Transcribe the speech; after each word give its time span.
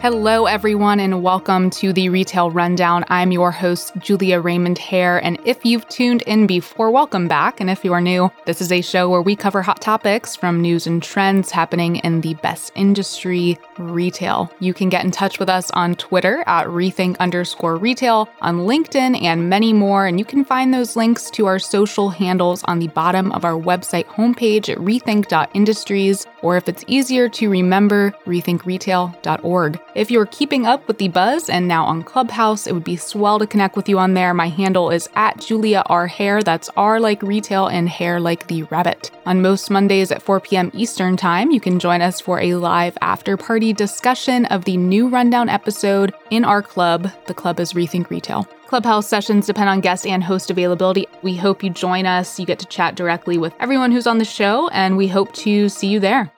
Hello, 0.00 0.46
everyone, 0.46 0.98
and 0.98 1.22
welcome 1.22 1.68
to 1.68 1.92
the 1.92 2.08
Retail 2.08 2.50
Rundown. 2.50 3.04
I'm 3.08 3.32
your 3.32 3.50
host, 3.50 3.92
Julia 3.98 4.40
Raymond 4.40 4.78
Hare. 4.78 5.22
And 5.22 5.38
if 5.44 5.62
you've 5.62 5.86
tuned 5.90 6.22
in 6.22 6.46
before, 6.46 6.90
welcome 6.90 7.28
back. 7.28 7.60
And 7.60 7.68
if 7.68 7.84
you 7.84 7.92
are 7.92 8.00
new, 8.00 8.32
this 8.46 8.62
is 8.62 8.72
a 8.72 8.80
show 8.80 9.10
where 9.10 9.20
we 9.20 9.36
cover 9.36 9.60
hot 9.60 9.82
topics 9.82 10.34
from 10.34 10.62
news 10.62 10.86
and 10.86 11.02
trends 11.02 11.50
happening 11.50 11.96
in 11.96 12.22
the 12.22 12.32
best 12.32 12.72
industry, 12.74 13.58
retail. 13.76 14.50
You 14.58 14.72
can 14.72 14.88
get 14.88 15.04
in 15.04 15.10
touch 15.10 15.38
with 15.38 15.50
us 15.50 15.70
on 15.72 15.96
Twitter 15.96 16.44
at 16.46 16.66
rethink 16.68 17.18
underscore 17.18 17.76
retail, 17.76 18.26
on 18.40 18.60
LinkedIn, 18.60 19.22
and 19.22 19.50
many 19.50 19.74
more. 19.74 20.06
And 20.06 20.18
you 20.18 20.24
can 20.24 20.46
find 20.46 20.72
those 20.72 20.96
links 20.96 21.30
to 21.32 21.44
our 21.44 21.58
social 21.58 22.08
handles 22.08 22.64
on 22.64 22.78
the 22.78 22.88
bottom 22.88 23.30
of 23.32 23.44
our 23.44 23.52
website 23.60 24.06
homepage 24.06 24.70
at 24.70 24.78
rethink.industries, 24.78 26.26
or 26.42 26.56
if 26.56 26.68
it's 26.68 26.84
easier 26.86 27.28
to 27.28 27.50
remember, 27.50 28.14
rethinkretail.org. 28.26 29.80
If 29.94 30.10
you're 30.10 30.26
keeping 30.26 30.66
up 30.66 30.86
with 30.88 30.98
the 30.98 31.08
buzz 31.08 31.48
and 31.48 31.66
now 31.68 31.84
on 31.84 32.02
Clubhouse, 32.02 32.66
it 32.66 32.72
would 32.72 32.84
be 32.84 32.96
swell 32.96 33.38
to 33.38 33.46
connect 33.46 33.76
with 33.76 33.88
you 33.88 33.98
on 33.98 34.14
there. 34.14 34.34
My 34.34 34.48
handle 34.48 34.90
is 34.90 35.08
at 35.14 35.40
Julia 35.40 35.82
R. 35.86 36.06
Hare. 36.06 36.42
That's 36.42 36.70
R 36.76 37.00
like 37.00 37.22
retail 37.22 37.66
and 37.66 37.88
hare 37.88 38.20
like 38.20 38.46
the 38.46 38.64
rabbit. 38.64 39.10
On 39.26 39.42
most 39.42 39.70
Mondays 39.70 40.10
at 40.10 40.22
4 40.22 40.40
p.m. 40.40 40.70
Eastern 40.74 41.16
Time, 41.16 41.50
you 41.50 41.60
can 41.60 41.78
join 41.78 42.02
us 42.02 42.20
for 42.20 42.40
a 42.40 42.54
live 42.54 42.96
after 43.00 43.36
party 43.36 43.72
discussion 43.72 44.46
of 44.46 44.64
the 44.64 44.76
new 44.76 45.08
Rundown 45.08 45.48
episode 45.48 46.14
in 46.30 46.44
our 46.44 46.62
club. 46.62 47.10
The 47.26 47.34
club 47.34 47.60
is 47.60 47.72
Rethink 47.72 48.10
Retail. 48.10 48.48
Clubhouse 48.70 49.08
sessions 49.08 49.46
depend 49.46 49.68
on 49.68 49.80
guest 49.80 50.06
and 50.06 50.22
host 50.22 50.48
availability. 50.48 51.08
We 51.22 51.34
hope 51.34 51.64
you 51.64 51.70
join 51.70 52.06
us. 52.06 52.38
You 52.38 52.46
get 52.46 52.60
to 52.60 52.66
chat 52.66 52.94
directly 52.94 53.36
with 53.36 53.52
everyone 53.58 53.90
who's 53.90 54.06
on 54.06 54.18
the 54.18 54.24
show, 54.24 54.68
and 54.68 54.96
we 54.96 55.08
hope 55.08 55.32
to 55.32 55.68
see 55.68 55.88
you 55.88 55.98
there. 55.98 56.32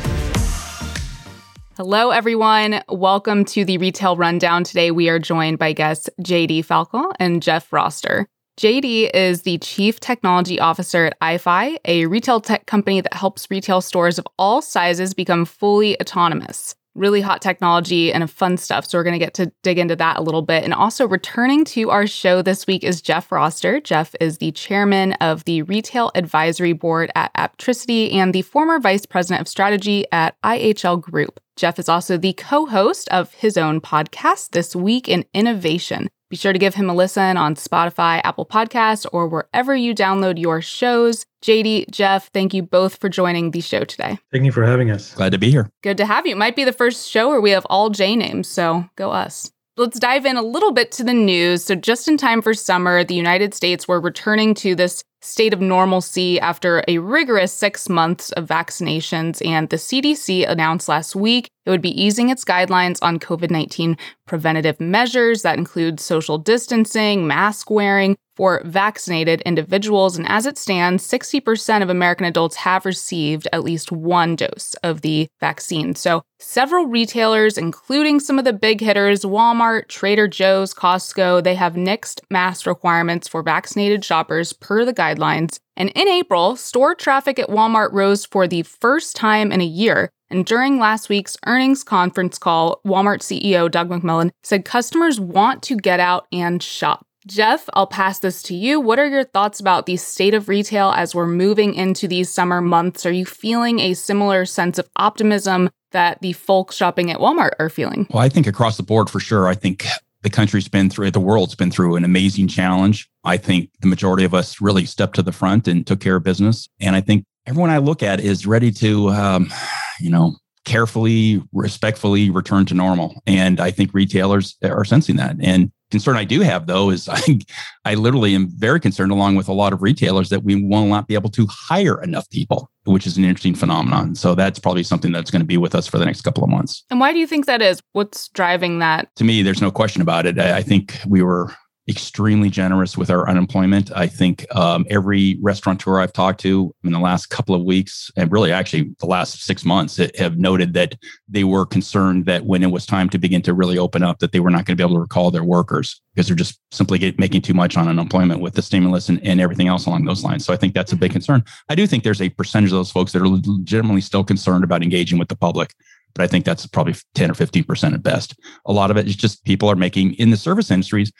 Hello, 1.76 2.08
everyone. 2.08 2.80
Welcome 2.88 3.44
to 3.44 3.62
the 3.62 3.76
Retail 3.76 4.16
Rundown. 4.16 4.64
Today, 4.64 4.90
we 4.90 5.10
are 5.10 5.18
joined 5.18 5.58
by 5.58 5.74
guests 5.74 6.08
JD 6.22 6.64
Falco 6.64 7.10
and 7.20 7.42
Jeff 7.42 7.70
Roster. 7.70 8.26
JD 8.58 9.10
is 9.12 9.42
the 9.42 9.58
Chief 9.58 10.00
Technology 10.00 10.58
Officer 10.58 11.04
at 11.04 11.20
iFi, 11.20 11.76
a 11.84 12.06
retail 12.06 12.40
tech 12.40 12.64
company 12.64 13.02
that 13.02 13.12
helps 13.12 13.50
retail 13.50 13.82
stores 13.82 14.18
of 14.18 14.26
all 14.38 14.62
sizes 14.62 15.12
become 15.12 15.44
fully 15.44 16.00
autonomous 16.00 16.74
really 16.96 17.20
hot 17.20 17.42
technology 17.42 18.12
and 18.12 18.30
fun 18.30 18.56
stuff. 18.56 18.86
So 18.86 18.98
we're 18.98 19.04
going 19.04 19.18
to 19.18 19.24
get 19.24 19.34
to 19.34 19.52
dig 19.62 19.78
into 19.78 19.96
that 19.96 20.18
a 20.18 20.22
little 20.22 20.42
bit. 20.42 20.64
And 20.64 20.74
also 20.74 21.06
returning 21.06 21.64
to 21.66 21.90
our 21.90 22.06
show 22.06 22.42
this 22.42 22.66
week 22.66 22.82
is 22.84 23.00
Jeff 23.02 23.30
Roster. 23.30 23.80
Jeff 23.80 24.14
is 24.20 24.38
the 24.38 24.52
chairman 24.52 25.12
of 25.14 25.44
the 25.44 25.62
Retail 25.62 26.10
Advisory 26.14 26.72
Board 26.72 27.10
at 27.14 27.32
Aptricity 27.34 28.14
and 28.14 28.34
the 28.34 28.42
former 28.42 28.78
vice 28.78 29.06
president 29.06 29.40
of 29.40 29.48
strategy 29.48 30.04
at 30.12 30.40
IHL 30.42 31.00
Group. 31.00 31.40
Jeff 31.56 31.78
is 31.78 31.88
also 31.88 32.18
the 32.18 32.34
co 32.34 32.66
host 32.66 33.08
of 33.08 33.32
his 33.34 33.56
own 33.56 33.80
podcast, 33.80 34.50
This 34.50 34.76
Week 34.76 35.08
in 35.08 35.24
Innovation. 35.32 36.08
Be 36.28 36.36
sure 36.36 36.52
to 36.52 36.58
give 36.58 36.74
him 36.74 36.90
a 36.90 36.94
listen 36.94 37.36
on 37.36 37.54
Spotify, 37.54 38.20
Apple 38.24 38.46
Podcasts, 38.46 39.06
or 39.12 39.28
wherever 39.28 39.76
you 39.76 39.94
download 39.94 40.40
your 40.40 40.60
shows. 40.60 41.24
JD, 41.44 41.88
Jeff, 41.90 42.30
thank 42.32 42.52
you 42.52 42.64
both 42.64 42.96
for 42.96 43.08
joining 43.08 43.52
the 43.52 43.60
show 43.60 43.84
today. 43.84 44.18
Thank 44.32 44.44
you 44.44 44.50
for 44.50 44.64
having 44.64 44.90
us. 44.90 45.14
Glad 45.14 45.30
to 45.32 45.38
be 45.38 45.52
here. 45.52 45.70
Good 45.84 45.96
to 45.98 46.06
have 46.06 46.26
you. 46.26 46.32
It 46.32 46.38
might 46.38 46.56
be 46.56 46.64
the 46.64 46.72
first 46.72 47.08
show 47.08 47.28
where 47.28 47.40
we 47.40 47.50
have 47.52 47.64
all 47.70 47.90
J 47.90 48.16
names, 48.16 48.48
so 48.48 48.88
go 48.96 49.12
us. 49.12 49.52
Let's 49.76 50.00
dive 50.00 50.26
in 50.26 50.36
a 50.36 50.42
little 50.42 50.72
bit 50.72 50.90
to 50.92 51.04
the 51.04 51.12
news. 51.12 51.62
So, 51.62 51.74
just 51.74 52.08
in 52.08 52.16
time 52.16 52.40
for 52.42 52.54
summer, 52.54 53.04
the 53.04 53.14
United 53.14 53.54
States 53.54 53.86
were 53.86 54.00
returning 54.00 54.54
to 54.54 54.74
this 54.74 55.04
state 55.26 55.52
of 55.52 55.60
normalcy 55.60 56.38
after 56.40 56.82
a 56.86 56.98
rigorous 56.98 57.52
six 57.52 57.88
months 57.88 58.30
of 58.32 58.46
vaccinations. 58.46 59.44
And 59.44 59.68
the 59.68 59.76
CDC 59.76 60.48
announced 60.48 60.88
last 60.88 61.16
week 61.16 61.50
it 61.64 61.70
would 61.70 61.82
be 61.82 62.00
easing 62.00 62.30
its 62.30 62.44
guidelines 62.44 62.98
on 63.02 63.18
COVID 63.18 63.50
19 63.50 63.96
preventative 64.26 64.80
measures 64.80 65.42
that 65.42 65.58
include 65.58 65.98
social 66.00 66.38
distancing, 66.38 67.26
mask 67.26 67.70
wearing, 67.70 68.16
for 68.36 68.62
vaccinated 68.64 69.40
individuals. 69.42 70.16
And 70.16 70.28
as 70.28 70.46
it 70.46 70.58
stands, 70.58 71.06
60% 71.06 71.82
of 71.82 71.88
American 71.88 72.26
adults 72.26 72.56
have 72.56 72.84
received 72.84 73.48
at 73.52 73.64
least 73.64 73.90
one 73.90 74.36
dose 74.36 74.74
of 74.82 75.00
the 75.00 75.28
vaccine. 75.40 75.94
So 75.94 76.22
several 76.38 76.86
retailers, 76.86 77.56
including 77.58 78.20
some 78.20 78.38
of 78.38 78.44
the 78.44 78.52
big 78.52 78.80
hitters, 78.80 79.24
Walmart, 79.24 79.88
Trader 79.88 80.28
Joe's, 80.28 80.74
Costco, 80.74 81.42
they 81.42 81.54
have 81.54 81.74
nixed 81.74 82.20
mask 82.30 82.66
requirements 82.66 83.26
for 83.26 83.42
vaccinated 83.42 84.04
shoppers 84.04 84.52
per 84.52 84.84
the 84.84 84.94
guidelines. 84.94 85.58
And 85.76 85.90
in 85.90 86.08
April, 86.08 86.56
store 86.56 86.94
traffic 86.94 87.38
at 87.38 87.50
Walmart 87.50 87.92
rose 87.92 88.24
for 88.24 88.46
the 88.46 88.62
first 88.62 89.16
time 89.16 89.52
in 89.52 89.60
a 89.60 89.64
year. 89.64 90.10
And 90.28 90.44
during 90.44 90.78
last 90.78 91.08
week's 91.08 91.36
earnings 91.46 91.84
conference 91.84 92.38
call, 92.38 92.80
Walmart 92.86 93.20
CEO 93.20 93.70
Doug 93.70 93.90
McMillon 93.90 94.30
said 94.42 94.64
customers 94.64 95.20
want 95.20 95.62
to 95.64 95.76
get 95.76 96.00
out 96.00 96.26
and 96.32 96.62
shop. 96.62 97.05
Jeff, 97.26 97.68
I'll 97.74 97.88
pass 97.88 98.20
this 98.20 98.40
to 98.44 98.54
you. 98.54 98.78
What 98.80 99.00
are 99.00 99.08
your 99.08 99.24
thoughts 99.24 99.58
about 99.58 99.86
the 99.86 99.96
state 99.96 100.32
of 100.32 100.48
retail 100.48 100.92
as 100.92 101.12
we're 101.12 101.26
moving 101.26 101.74
into 101.74 102.06
these 102.06 102.30
summer 102.30 102.60
months? 102.60 103.04
Are 103.04 103.12
you 103.12 103.26
feeling 103.26 103.80
a 103.80 103.94
similar 103.94 104.44
sense 104.44 104.78
of 104.78 104.88
optimism 104.94 105.68
that 105.90 106.20
the 106.20 106.34
folks 106.34 106.76
shopping 106.76 107.10
at 107.10 107.18
Walmart 107.18 107.50
are 107.58 107.68
feeling? 107.68 108.06
Well, 108.10 108.22
I 108.22 108.28
think 108.28 108.46
across 108.46 108.76
the 108.76 108.84
board 108.84 109.10
for 109.10 109.18
sure. 109.18 109.48
I 109.48 109.56
think 109.56 109.84
the 110.22 110.30
country's 110.30 110.68
been 110.68 110.88
through, 110.88 111.10
the 111.10 111.20
world's 111.20 111.56
been 111.56 111.70
through 111.70 111.96
an 111.96 112.04
amazing 112.04 112.46
challenge. 112.46 113.08
I 113.24 113.38
think 113.38 113.70
the 113.80 113.88
majority 113.88 114.24
of 114.24 114.32
us 114.32 114.60
really 114.60 114.86
stepped 114.86 115.16
to 115.16 115.22
the 115.22 115.32
front 115.32 115.66
and 115.66 115.84
took 115.84 116.00
care 116.00 116.16
of 116.16 116.22
business. 116.22 116.68
And 116.80 116.94
I 116.94 117.00
think 117.00 117.24
everyone 117.44 117.70
I 117.70 117.78
look 117.78 118.04
at 118.04 118.20
is 118.20 118.46
ready 118.46 118.70
to, 118.72 119.08
um, 119.10 119.50
you 119.98 120.10
know, 120.10 120.36
carefully, 120.64 121.42
respectfully 121.52 122.30
return 122.30 122.66
to 122.66 122.74
normal. 122.74 123.20
And 123.26 123.60
I 123.60 123.70
think 123.70 123.94
retailers 123.94 124.56
are 124.62 124.84
sensing 124.84 125.16
that. 125.16 125.36
And 125.40 125.72
concern 125.90 126.16
I 126.16 126.24
do 126.24 126.40
have 126.40 126.66
though 126.66 126.90
is 126.90 127.08
I, 127.12 127.38
I 127.84 127.94
literally 127.94 128.34
am 128.34 128.48
very 128.48 128.80
concerned 128.80 129.12
along 129.12 129.36
with 129.36 129.48
a 129.48 129.52
lot 129.52 129.72
of 129.72 129.82
retailers 129.82 130.28
that 130.30 130.42
we 130.42 130.62
will 130.64 130.86
not 130.86 131.08
be 131.08 131.14
able 131.14 131.30
to 131.30 131.46
hire 131.48 132.02
enough 132.02 132.28
people, 132.30 132.70
which 132.84 133.06
is 133.06 133.16
an 133.16 133.24
interesting 133.24 133.54
phenomenon. 133.54 134.14
So 134.14 134.34
that's 134.34 134.58
probably 134.58 134.82
something 134.82 135.12
that's 135.12 135.30
going 135.30 135.40
to 135.40 135.46
be 135.46 135.56
with 135.56 135.74
us 135.74 135.86
for 135.86 135.98
the 135.98 136.06
next 136.06 136.22
couple 136.22 136.44
of 136.44 136.50
months. 136.50 136.84
And 136.90 137.00
why 137.00 137.12
do 137.12 137.18
you 137.18 137.26
think 137.26 137.46
that 137.46 137.62
is? 137.62 137.82
What's 137.92 138.28
driving 138.28 138.78
that? 138.80 139.08
To 139.16 139.24
me, 139.24 139.42
there's 139.42 139.62
no 139.62 139.70
question 139.70 140.02
about 140.02 140.26
it. 140.26 140.38
I, 140.38 140.58
I 140.58 140.62
think 140.62 140.98
we 141.06 141.22
were 141.22 141.52
extremely 141.88 142.50
generous 142.50 142.96
with 142.96 143.10
our 143.10 143.28
unemployment. 143.28 143.92
I 143.94 144.08
think 144.08 144.44
um, 144.54 144.86
every 144.90 145.38
restaurateur 145.40 146.00
I've 146.00 146.12
talked 146.12 146.40
to 146.40 146.74
in 146.82 146.92
the 146.92 146.98
last 146.98 147.26
couple 147.26 147.54
of 147.54 147.62
weeks, 147.62 148.10
and 148.16 148.30
really 148.32 148.50
actually 148.50 148.94
the 148.98 149.06
last 149.06 149.44
six 149.44 149.64
months, 149.64 150.00
have 150.18 150.36
noted 150.36 150.74
that 150.74 150.96
they 151.28 151.44
were 151.44 151.64
concerned 151.64 152.26
that 152.26 152.44
when 152.44 152.62
it 152.62 152.70
was 152.72 152.86
time 152.86 153.08
to 153.10 153.18
begin 153.18 153.42
to 153.42 153.54
really 153.54 153.78
open 153.78 154.02
up, 154.02 154.18
that 154.18 154.32
they 154.32 154.40
were 154.40 154.50
not 154.50 154.64
going 154.64 154.76
to 154.76 154.82
be 154.82 154.82
able 154.82 154.96
to 154.96 155.00
recall 155.00 155.30
their 155.30 155.44
workers 155.44 156.00
because 156.14 156.26
they're 156.26 156.36
just 156.36 156.58
simply 156.72 156.98
get, 156.98 157.18
making 157.18 157.42
too 157.42 157.54
much 157.54 157.76
on 157.76 157.88
unemployment 157.88 158.40
with 158.40 158.54
the 158.54 158.62
stimulus 158.62 159.08
and, 159.08 159.24
and 159.24 159.40
everything 159.40 159.68
else 159.68 159.86
along 159.86 160.04
those 160.04 160.24
lines. 160.24 160.44
So 160.44 160.52
I 160.52 160.56
think 160.56 160.74
that's 160.74 160.92
a 160.92 160.96
big 160.96 161.12
concern. 161.12 161.44
I 161.68 161.74
do 161.74 161.86
think 161.86 162.02
there's 162.02 162.22
a 162.22 162.30
percentage 162.30 162.70
of 162.70 162.78
those 162.78 162.90
folks 162.90 163.12
that 163.12 163.22
are 163.22 163.28
legitimately 163.28 164.00
still 164.00 164.24
concerned 164.24 164.64
about 164.64 164.82
engaging 164.82 165.18
with 165.18 165.28
the 165.28 165.36
public 165.36 165.74
but 166.16 166.24
I 166.24 166.26
think 166.26 166.44
that's 166.44 166.66
probably 166.66 166.94
10 167.14 167.30
or 167.30 167.34
15% 167.34 167.92
at 167.92 168.02
best. 168.02 168.34
A 168.64 168.72
lot 168.72 168.90
of 168.90 168.96
it 168.96 169.06
is 169.06 169.16
just 169.16 169.44
people 169.44 169.70
are 169.70 169.76
making 169.76 170.14
in 170.14 170.30
the 170.30 170.36
service 170.36 170.70
industries, 170.70 171.12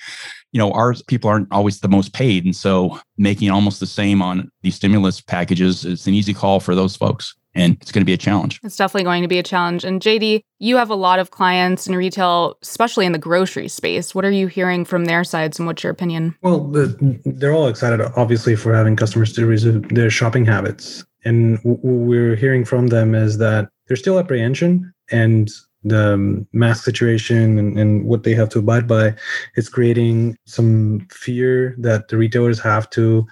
you 0.53 0.59
know, 0.59 0.73
our 0.73 0.95
people 1.07 1.29
aren't 1.29 1.53
always 1.53 1.81
the 1.81 1.89
most 1.89 2.15
paid. 2.15 2.45
And 2.45 2.57
so 2.57 2.99
making 3.19 3.51
almost 3.51 3.79
the 3.79 3.87
same 3.87 4.23
on 4.23 4.51
these 4.63 4.75
stimulus 4.75 5.21
packages 5.21 5.85
is 5.85 6.07
an 6.07 6.15
easy 6.15 6.33
call 6.33 6.61
for 6.61 6.75
those 6.75 6.97
folks. 6.97 7.35
And 7.55 7.79
it's 7.81 7.91
going 7.91 8.03
to 8.03 8.07
be 8.07 8.13
a 8.13 8.19
challenge. 8.19 8.61
It's 8.63 8.77
definitely 8.77 9.05
going 9.05 9.23
to 9.23 9.29
be 9.29 9.39
a 9.39 9.43
challenge. 9.43 9.83
And 9.83 10.01
JD, 10.01 10.43
you 10.59 10.77
have 10.77 10.91
a 10.91 10.95
lot 10.95 11.19
of 11.19 11.31
clients 11.31 11.87
in 11.87 11.97
retail, 11.97 12.59
especially 12.63 13.07
in 13.07 13.13
the 13.13 13.19
grocery 13.19 13.69
space. 13.69 14.15
What 14.15 14.27
are 14.27 14.31
you 14.31 14.47
hearing 14.47 14.85
from 14.85 15.07
their 15.07 15.25
sides 15.25 15.59
and 15.59 15.67
what's 15.67 15.83
your 15.83 15.91
opinion? 15.91 16.35
Well, 16.43 16.61
the, 16.61 17.21
they're 17.25 17.55
all 17.55 17.69
excited, 17.69 18.03
obviously, 18.15 18.57
for 18.57 18.75
having 18.75 18.95
customers 18.95 19.33
to 19.35 19.47
resume 19.47 19.83
their 19.89 20.11
shopping 20.11 20.45
habits. 20.45 21.05
And 21.25 21.59
what 21.63 21.81
we're 21.83 22.37
hearing 22.37 22.65
from 22.65 22.89
them 22.89 23.15
is 23.15 23.39
that 23.39 23.71
there's 23.87 24.01
still 24.01 24.19
apprehension 24.19 24.93
and 25.11 25.51
the 25.85 26.15
um, 26.15 26.47
mask 26.53 26.85
situation 26.85 27.59
and, 27.59 27.79
and 27.79 28.07
what 28.07 28.25
they 28.25 28.35
have 28.35 28.49
to 28.51 28.59
abide 28.59 28.89
by, 28.89 29.15
it's 29.55 29.69
creating 29.69 30.37
some 30.47 31.07
fear 31.11 31.75
that 31.79 32.09
the 32.09 32.17
retailers 32.17 32.59
have 32.61 32.91
to 32.91 33.27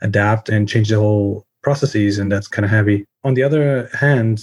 adapt 0.00 0.48
and 0.48 0.68
change 0.68 0.88
the 0.88 0.98
whole 0.98 1.46
processes, 1.62 2.18
and 2.18 2.32
that's 2.32 2.48
kind 2.48 2.64
of 2.64 2.70
heavy. 2.70 3.04
On 3.24 3.34
the 3.34 3.42
other 3.42 3.90
hand, 3.92 4.40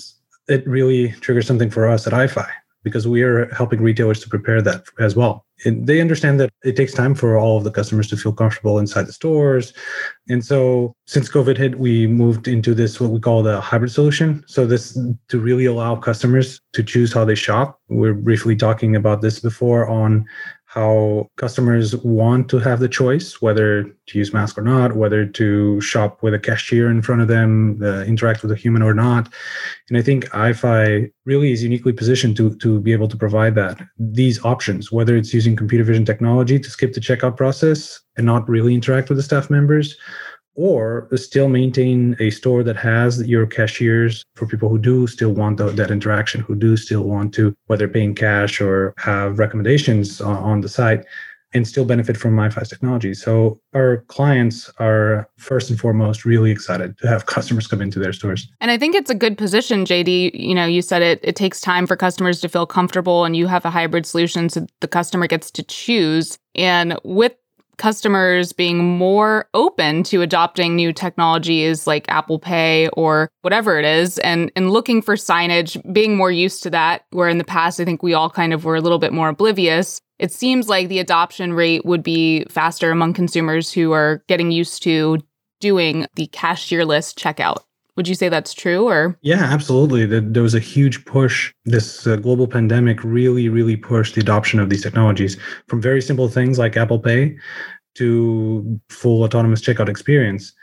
it 0.47 0.67
really 0.67 1.11
triggers 1.21 1.47
something 1.47 1.71
for 1.71 1.87
us 1.87 2.05
at 2.05 2.13
iFi 2.13 2.47
because 2.83 3.07
we 3.07 3.23
are 3.23 3.47
helping 3.53 3.81
retailers 3.81 4.19
to 4.19 4.29
prepare 4.29 4.61
that 4.61 4.83
as 4.99 5.15
well. 5.15 5.44
And 5.63 5.87
they 5.87 6.01
understand 6.01 6.39
that 6.41 6.51
it 6.63 6.75
takes 6.75 6.93
time 6.93 7.15
for 7.15 7.37
all 7.37 7.57
of 7.57 7.63
the 7.63 7.71
customers 7.71 8.09
to 8.09 8.17
feel 8.17 8.33
comfortable 8.33 8.77
inside 8.77 9.07
the 9.07 9.13
stores. 9.13 9.73
And 10.27 10.43
so 10.43 10.93
since 11.05 11.29
COVID 11.29 11.55
hit, 11.57 11.79
we 11.79 12.07
moved 12.07 12.47
into 12.47 12.73
this 12.73 12.99
what 12.99 13.11
we 13.11 13.19
call 13.19 13.41
the 13.41 13.61
hybrid 13.61 13.91
solution. 13.91 14.43
So 14.47 14.65
this 14.65 14.99
to 15.29 15.39
really 15.39 15.65
allow 15.65 15.95
customers 15.95 16.59
to 16.73 16.83
choose 16.83 17.13
how 17.13 17.23
they 17.23 17.35
shop. 17.35 17.79
We're 17.87 18.13
briefly 18.13 18.55
talking 18.55 18.95
about 18.95 19.21
this 19.21 19.39
before 19.39 19.87
on 19.87 20.25
how 20.75 21.29
customers 21.37 21.95
want 21.95 22.49
to 22.49 22.59
have 22.59 22.81
the 22.81 22.89
choice 22.89 23.41
whether 23.41 23.83
to 24.07 24.17
use 24.17 24.33
mask 24.33 24.57
or 24.57 24.61
not, 24.61 24.97
whether 24.97 25.25
to 25.25 25.79
shop 25.79 26.21
with 26.21 26.33
a 26.33 26.39
cashier 26.39 26.89
in 26.89 27.01
front 27.01 27.21
of 27.21 27.29
them, 27.29 27.79
uh, 27.81 28.03
interact 28.03 28.41
with 28.41 28.51
a 28.51 28.57
human 28.57 28.81
or 28.81 28.93
not. 28.93 29.33
And 29.87 29.97
I 29.97 30.01
think 30.01 30.25
iFi 30.31 31.09
really 31.25 31.53
is 31.53 31.63
uniquely 31.63 31.93
positioned 31.93 32.35
to, 32.37 32.55
to 32.57 32.81
be 32.81 32.91
able 32.91 33.07
to 33.07 33.15
provide 33.15 33.55
that. 33.55 33.79
These 33.97 34.43
options, 34.43 34.91
whether 34.91 35.15
it's 35.15 35.33
using 35.33 35.55
computer 35.55 35.85
vision 35.85 36.03
technology 36.03 36.59
to 36.59 36.69
skip 36.69 36.93
the 36.93 36.99
checkout 36.99 37.37
process 37.37 38.01
and 38.17 38.25
not 38.25 38.47
really 38.49 38.73
interact 38.73 39.07
with 39.07 39.17
the 39.17 39.23
staff 39.23 39.49
members, 39.49 39.97
or 40.55 41.07
still 41.15 41.49
maintain 41.49 42.15
a 42.19 42.29
store 42.29 42.63
that 42.63 42.75
has 42.77 43.25
your 43.27 43.45
cashiers 43.45 44.25
for 44.35 44.47
people 44.47 44.69
who 44.69 44.79
do 44.79 45.05
still 45.07 45.31
want 45.31 45.57
the, 45.57 45.65
that 45.71 45.91
interaction, 45.91 46.41
who 46.41 46.55
do 46.55 46.77
still 46.77 47.03
want 47.03 47.33
to, 47.33 47.55
whether 47.67 47.87
paying 47.87 48.15
cash 48.15 48.61
or 48.61 48.93
have 48.97 49.37
recommendations 49.37 50.21
on, 50.21 50.37
on 50.37 50.61
the 50.61 50.69
site 50.69 51.05
and 51.55 51.65
still 51.65 51.85
benefit 51.85 52.17
from 52.17 52.35
iFi's 52.35 52.67
technology. 52.67 53.13
So 53.13 53.59
our 53.73 54.03
clients 54.07 54.69
are 54.77 55.29
first 55.37 55.69
and 55.69 55.79
foremost 55.79 56.25
really 56.25 56.51
excited 56.51 56.97
to 56.99 57.07
have 57.07 57.25
customers 57.37 57.65
come 57.65 57.81
into 57.81 57.97
their 57.97 58.13
stores. 58.13 58.47
And 58.59 58.69
I 58.69 58.77
think 58.77 58.93
it's 58.93 59.09
a 59.09 59.15
good 59.15 59.37
position, 59.37 59.85
JD. 59.85 60.31
You 60.33 60.53
know, 60.53 60.65
you 60.65 60.81
said 60.81 61.01
it 61.01 61.19
it 61.23 61.35
takes 61.35 61.61
time 61.61 61.87
for 61.87 61.95
customers 61.95 62.41
to 62.41 62.49
feel 62.49 62.65
comfortable 62.65 63.23
and 63.23 63.35
you 63.35 63.47
have 63.47 63.63
a 63.63 63.69
hybrid 63.69 64.05
solution 64.05 64.49
so 64.49 64.67
the 64.81 64.87
customer 64.87 65.27
gets 65.27 65.49
to 65.51 65.63
choose. 65.63 66.37
And 66.55 66.99
with 67.03 67.33
customers 67.77 68.53
being 68.53 68.97
more 68.97 69.49
open 69.53 70.03
to 70.03 70.21
adopting 70.21 70.75
new 70.75 70.93
technologies 70.93 71.87
like 71.87 72.05
Apple 72.09 72.39
Pay 72.39 72.89
or 72.89 73.29
whatever 73.41 73.77
it 73.79 73.85
is 73.85 74.17
and, 74.19 74.51
and 74.55 74.71
looking 74.71 75.01
for 75.01 75.15
signage, 75.15 75.81
being 75.93 76.15
more 76.15 76.31
used 76.31 76.63
to 76.63 76.69
that, 76.69 77.05
where 77.11 77.29
in 77.29 77.37
the 77.37 77.43
past 77.43 77.79
I 77.79 77.85
think 77.85 78.01
we 78.01 78.13
all 78.13 78.29
kind 78.29 78.53
of 78.53 78.65
were 78.65 78.75
a 78.75 78.81
little 78.81 78.99
bit 78.99 79.13
more 79.13 79.29
oblivious. 79.29 79.99
It 80.17 80.31
seems 80.31 80.69
like 80.69 80.87
the 80.87 80.99
adoption 80.99 81.53
rate 81.53 81.85
would 81.85 82.03
be 82.03 82.45
faster 82.45 82.91
among 82.91 83.13
consumers 83.13 83.71
who 83.71 83.91
are 83.91 84.23
getting 84.27 84.51
used 84.51 84.81
to 84.83 85.19
doing 85.59 86.05
the 86.15 86.27
cashierless 86.27 87.13
checkout. 87.13 87.64
Would 87.95 88.07
you 88.07 88.15
say 88.15 88.27
that's 88.27 88.53
true 88.53 88.87
or? 88.87 89.17
Yeah, 89.21 89.43
absolutely. 89.43 90.05
There 90.05 90.43
was 90.43 90.55
a 90.55 90.59
huge 90.59 91.05
push. 91.05 91.53
This 91.63 92.05
uh, 92.05 92.17
global 92.17 92.47
pandemic 92.47 93.03
really, 93.03 93.47
really 93.47 93.77
pushed 93.77 94.15
the 94.15 94.21
adoption 94.21 94.59
of 94.59 94.69
these 94.69 94.83
technologies 94.83 95.37
from 95.67 95.81
very 95.81 96.01
simple 96.01 96.27
things 96.27 96.59
like 96.59 96.75
Apple 96.75 96.99
Pay 96.99 97.37
to 97.95 98.79
full 98.89 99.23
autonomous 99.23 99.61
checkout 99.61 99.87
experience. 99.87 100.53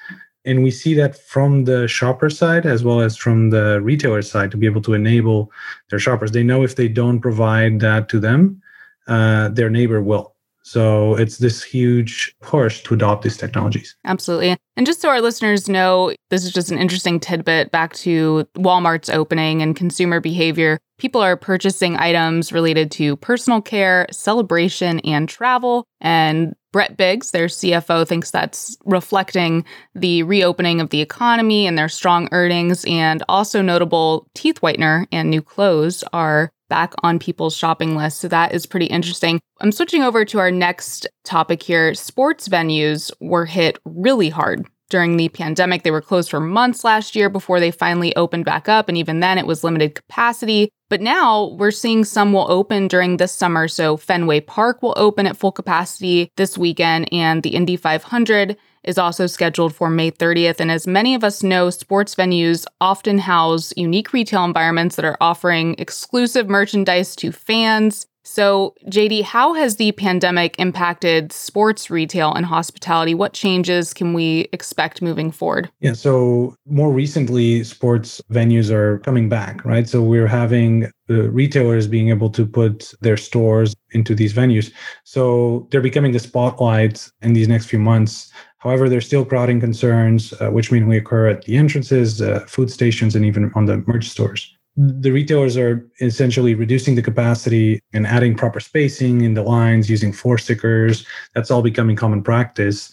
And 0.45 0.63
we 0.63 0.71
see 0.71 0.93
that 0.95 1.17
from 1.17 1.65
the 1.65 1.89
shopper 1.89 2.29
side 2.29 2.67
as 2.67 2.85
well 2.85 3.01
as 3.01 3.17
from 3.17 3.51
the 3.51 3.81
retailer 3.81 4.23
side 4.23 4.51
to 4.51 4.57
be 4.57 4.67
able 4.67 4.83
to 4.83 4.93
enable 4.93 5.51
their 5.89 5.99
shoppers. 5.99 6.33
They 6.33 6.43
know 6.43 6.63
if 6.63 6.77
they 6.77 6.89
don't 6.89 7.21
provide 7.21 7.81
that 7.81 8.09
to 8.11 8.21
them, 8.21 8.61
uh, 9.07 9.49
their 9.49 9.71
neighbor 9.71 10.03
will. 10.03 10.32
So 10.63 11.17
it's 11.17 11.39
this 11.39 11.63
huge 11.63 12.35
push 12.41 12.83
to 12.85 12.95
adopt 12.95 13.23
these 13.25 13.37
technologies. 13.37 13.97
Absolutely. 14.05 14.57
And 14.77 14.87
just 14.87 15.01
so 15.01 15.09
our 15.09 15.21
listeners 15.21 15.69
know, 15.69 16.15
this 16.31 16.45
is 16.45 16.53
just 16.53 16.71
an 16.71 16.79
interesting 16.79 17.21
tidbit 17.21 17.71
back 17.71 17.93
to 17.95 18.47
Walmart's 18.57 19.11
opening 19.11 19.61
and 19.61 19.77
consumer 19.77 20.21
behavior. 20.21 20.79
People 20.99 21.21
are 21.21 21.37
purchasing 21.37 21.97
items 21.97 22.53
related 22.53 22.91
to 22.93 23.17
personal 23.17 23.61
care, 23.61 24.07
celebration, 24.11 25.01
and 25.01 25.29
travel. 25.29 25.85
And 26.01 26.55
Brett 26.73 26.97
Biggs, 26.97 27.33
their 27.33 27.47
CFO, 27.47 28.07
thinks 28.07 28.31
that's 28.31 28.77
reflecting 28.85 29.65
the 29.95 30.23
reopening 30.23 30.81
of 30.81 30.91
the 30.91 31.03
economy 31.03 31.67
and 31.67 31.77
their 31.77 31.89
strong 31.89 32.29
earnings. 32.33 32.85
And 32.87 33.23
also 33.29 33.61
notable 33.61 34.29
teeth 34.35 34.61
whitener 34.63 35.07
and 35.13 35.29
new 35.29 35.43
clothes 35.43 36.03
are 36.13 36.51
back 36.73 36.95
on 37.03 37.19
people's 37.19 37.55
shopping 37.55 37.95
lists. 37.97 38.21
So 38.21 38.29
that 38.29 38.55
is 38.55 38.65
pretty 38.65 38.87
interesting. 38.87 39.39
I'm 39.61 39.73
switching 39.73 40.03
over 40.03 40.25
to 40.25 40.39
our 40.39 40.51
next 40.51 41.07
topic 41.23 41.63
here. 41.63 41.93
Sports 41.93 42.49
venues 42.49 43.11
were 43.21 43.45
hit 43.45 43.79
really 43.85 44.31
hard 44.31 44.67
during 44.89 45.19
the 45.19 45.29
pandemic. 45.29 45.83
They 45.83 45.91
were 45.91 46.01
closed 46.01 46.31
for 46.31 46.41
months 46.41 46.83
last 46.83 47.15
year 47.15 47.29
before 47.29 47.61
they 47.61 47.71
finally 47.71 48.17
opened 48.17 48.47
back 48.47 48.71
up. 48.71 48.89
And 48.89 48.97
even 48.97 49.21
then, 49.21 49.37
it 49.37 49.47
was 49.47 49.63
limited 49.63 49.95
capacity. 49.95 50.71
But 50.89 51.03
now 51.03 51.55
we're 51.59 51.73
seeing 51.73 52.05
some 52.05 52.33
will 52.33 52.51
open 52.51 52.89
during 52.89 53.19
this 53.19 53.33
summer. 53.33 53.69
So 53.69 53.99
Fenway 53.99 54.41
Park 54.41 54.81
will 54.81 54.95
open 54.97 55.27
at 55.27 55.37
full 55.37 55.53
capacity 55.53 56.31
this 56.39 56.57
weekend, 56.57 57.11
and 57.13 57.43
the 57.43 57.55
Indy 57.55 57.77
500 57.77 58.57
is 58.85 58.99
also 58.99 59.27
scheduled 59.27 59.75
for 59.75 59.91
May 59.91 60.11
30th. 60.11 60.61
And 60.61 60.71
as 60.71 60.87
many 60.87 61.15
of 61.15 61.25
us 61.25 61.43
know, 61.43 61.71
sports 61.71 62.15
venues 62.15 62.67
often 62.81 63.19
house 63.19 63.73
unique 63.77 64.13
retail 64.13 64.45
environments 64.45 64.97
that 64.97 65.05
are 65.05 65.17
offering 65.21 65.75
exclusive 65.79 66.49
merchandise 66.49 67.15
to 67.17 67.33
fans. 67.33 68.07
So, 68.25 68.75
JD, 68.87 69.25
how 69.25 69.53
has 69.55 69.77
the 69.77 69.91
pandemic 69.93 70.55
impacted 70.61 71.33
sports 71.33 71.91
retail 71.91 72.33
and 72.33 72.47
hospitality? 72.47 73.15
What 73.15 73.33
changes 73.33 73.93
can 73.93 74.15
we 74.15 74.49
expect 74.53 75.03
moving 75.03 75.33
forward? 75.33 75.69
Yeah, 75.81 75.95
so 75.95 76.55
more 76.67 76.93
recently, 76.93 77.65
sports 77.65 78.23
venues 78.31 78.71
are 78.71 79.01
coming 79.01 79.29
back, 79.29 79.65
right? 79.65 79.89
So, 79.89 80.03
we're 80.03 80.29
having 80.29 80.89
the 81.09 81.31
retailers 81.31 81.89
being 81.89 82.11
able 82.11 82.31
to 82.31 82.47
put 82.47 82.95
their 83.01 83.17
stores 83.17 83.75
into 83.91 84.15
these 84.15 84.33
venues. 84.33 84.73
So, 85.03 85.67
they're 85.73 85.81
becoming 85.81 86.13
the 86.13 86.21
spotlight 86.21 87.11
in 87.23 87.33
these 87.33 87.49
next 87.49 87.67
few 87.67 87.81
months 87.81 88.31
However, 88.63 88.89
there's 88.89 89.07
still 89.07 89.25
crowding 89.25 89.59
concerns, 89.59 90.33
uh, 90.35 90.51
which 90.51 90.71
mainly 90.71 90.97
occur 90.97 91.27
at 91.29 91.43
the 91.43 91.57
entrances, 91.57 92.23
uh, 92.23 92.45
food 92.47 92.71
stations, 92.71 93.17
and 93.17 93.25
even 93.25 93.51
on 93.57 93.67
the 93.67 93.79
merch 93.89 94.09
stores. 94.09 94.57
The 94.77 95.11
retailers 95.11 95.57
are 95.57 95.85
essentially 96.01 96.55
reducing 96.55 96.95
the 96.95 97.03
capacity 97.03 97.81
and 97.93 98.07
adding 98.07 98.37
proper 98.37 98.61
spacing 98.61 99.23
in 99.23 99.35
the 99.35 99.43
lines, 99.43 99.91
using 99.91 100.13
floor 100.13 100.39
stickers. 100.39 101.05
That's 101.35 101.51
all 101.51 101.61
becoming 101.61 101.97
common 101.97 102.23
practice. 102.23 102.91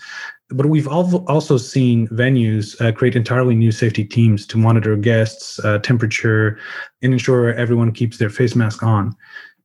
But 0.50 0.66
we've 0.66 0.88
also 0.88 1.58
seen 1.58 2.08
venues 2.08 2.82
uh, 2.82 2.92
create 2.92 3.16
entirely 3.16 3.56
new 3.56 3.72
safety 3.72 4.04
teams 4.04 4.48
to 4.48 4.58
monitor 4.58 4.96
guests' 4.96 5.60
uh, 5.64 5.78
temperature 5.78 6.58
and 7.04 7.14
ensure 7.14 7.54
everyone 7.54 7.92
keeps 7.92 8.18
their 8.18 8.32
face 8.32 8.56
mask 8.56 8.82
on 8.82 9.16